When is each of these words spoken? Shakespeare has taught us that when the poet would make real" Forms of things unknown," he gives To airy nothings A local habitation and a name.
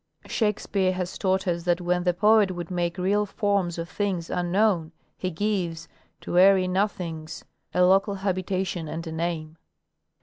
Shakespeare 0.25 0.93
has 0.93 1.15
taught 1.15 1.47
us 1.47 1.61
that 1.65 1.79
when 1.79 2.05
the 2.05 2.13
poet 2.15 2.49
would 2.49 2.71
make 2.71 2.97
real" 2.97 3.23
Forms 3.27 3.77
of 3.77 3.87
things 3.87 4.31
unknown," 4.31 4.93
he 5.15 5.29
gives 5.29 5.87
To 6.21 6.39
airy 6.39 6.67
nothings 6.67 7.45
A 7.75 7.83
local 7.85 8.15
habitation 8.15 8.87
and 8.87 9.05
a 9.05 9.11
name. 9.11 9.57